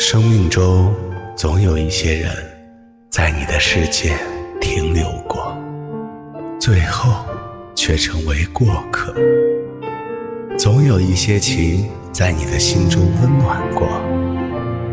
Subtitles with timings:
[0.00, 0.94] 生命中
[1.36, 2.30] 总有一些人，
[3.10, 4.16] 在你的世界
[4.60, 5.58] 停留过，
[6.60, 7.26] 最后
[7.74, 9.12] 却成为过客；
[10.56, 13.88] 总有一些情，在你的心中温暖过，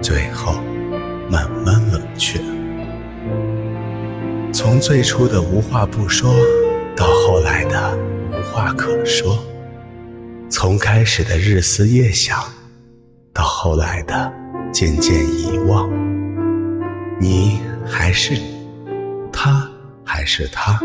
[0.02, 0.56] 最后
[1.30, 2.40] 慢慢冷却。
[4.52, 6.34] 从最初的无话不说，
[6.96, 7.96] 到后来的
[8.32, 9.38] 无话可说；
[10.50, 12.40] 从开始的日思夜想，
[13.32, 14.45] 到后来的……
[14.76, 15.90] 渐渐遗忘，
[17.18, 18.68] 你还是你，
[19.32, 19.66] 他
[20.04, 20.78] 还是他，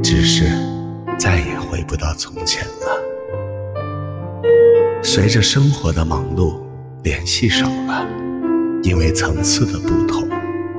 [0.00, 0.44] 只是
[1.18, 2.86] 再也回不到从前了。
[5.02, 6.60] 随着生活的忙碌，
[7.02, 8.06] 联系少了，
[8.84, 10.28] 因为层次的不同，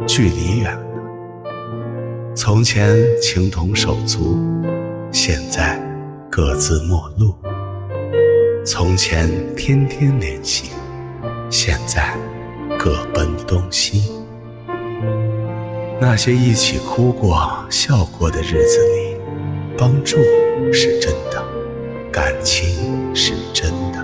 [0.08, 2.34] 距离远了。
[2.34, 4.40] 从前情同手足，
[5.12, 5.78] 现在
[6.30, 7.36] 各自陌路。
[8.66, 10.70] 从前天天联系。
[11.52, 12.18] 现在
[12.80, 14.10] 各奔东西。
[16.00, 19.18] 那些一起哭过、笑过的日子里，
[19.78, 20.16] 帮助
[20.72, 21.44] 是真的，
[22.10, 24.02] 感情是真的，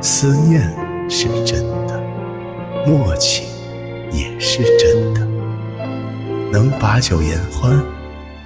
[0.00, 0.62] 思念
[1.08, 2.02] 是真的，
[2.86, 3.44] 默契
[4.10, 5.20] 也是真的。
[6.50, 7.78] 能把酒言欢，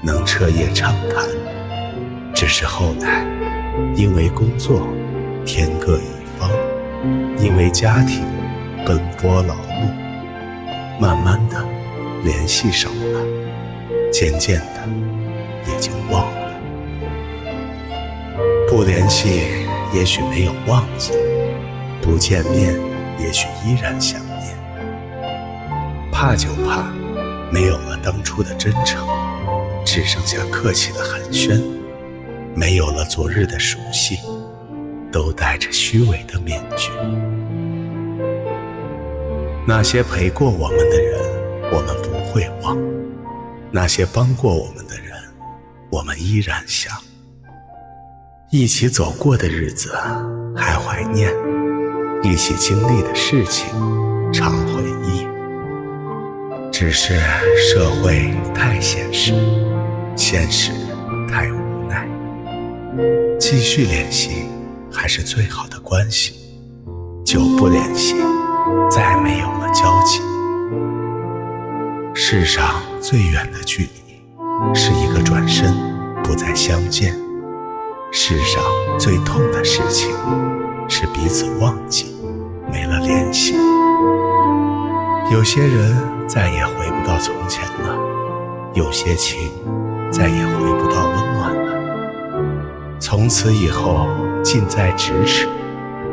[0.02, 1.24] 能彻夜畅谈，
[2.34, 3.24] 只是后来
[3.94, 4.86] 因为工作，
[7.74, 8.24] 家庭
[8.86, 11.60] 奔波劳碌，慢慢的
[12.22, 13.20] 联系少了，
[14.12, 14.88] 渐渐的
[15.66, 16.54] 也就忘了。
[18.68, 19.40] 不联系
[19.92, 21.14] 也许没有忘记，
[22.00, 22.78] 不见面
[23.18, 24.56] 也许依然想念。
[26.12, 26.84] 怕就怕
[27.50, 29.04] 没有了当初的真诚，
[29.84, 31.60] 只剩下客气的寒暄，
[32.54, 34.20] 没有了昨日的熟悉。
[35.12, 36.90] 都戴着虚伪的面具。
[39.66, 41.18] 那些陪过我们的人，
[41.72, 42.76] 我们不会忘；
[43.70, 45.16] 那些帮过我们的人，
[45.90, 46.92] 我们依然想。
[48.50, 49.96] 一起走过的日子
[50.54, 51.32] 还怀念，
[52.22, 53.66] 一起经历的事情
[54.32, 55.26] 常回忆。
[56.70, 57.18] 只是
[57.56, 59.32] 社会太现实，
[60.14, 60.72] 现实
[61.28, 62.06] 太无奈。
[63.40, 64.44] 继续联系。
[64.96, 66.34] 还是最好的关系，
[67.26, 68.14] 久不联系，
[68.90, 70.20] 再没有了交集。
[72.14, 75.74] 世上最远的距离，是一个转身，
[76.22, 77.12] 不再相见；
[78.12, 78.62] 世上
[78.98, 80.10] 最痛的事情，
[80.88, 82.14] 是彼此忘记，
[82.72, 83.56] 没了联系。
[85.30, 85.96] 有些人
[86.28, 87.98] 再也回不到从前了，
[88.74, 89.50] 有些情
[90.10, 92.98] 再也回不到温暖了。
[93.00, 94.08] 从此以后。
[94.44, 95.48] 近在咫尺，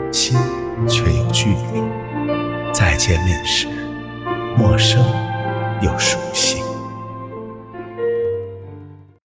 [0.10, 0.40] 心
[0.88, 1.84] 却有距离。
[2.74, 3.68] 再见面时，
[4.58, 5.04] 陌生
[5.82, 6.61] 又熟悉。